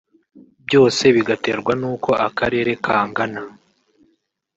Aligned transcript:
byose 0.65 1.03
bigaterwa 1.15 1.71
n’uko 1.81 2.09
akarere 2.27 2.71
kangana 2.85 3.41